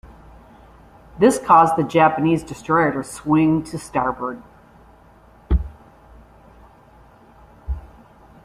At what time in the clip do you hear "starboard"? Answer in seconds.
3.77-4.41